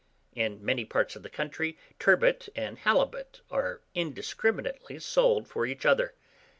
[0.33, 6.15] In many parts of the country, turbot and halibut are indiscriminately sold for each other.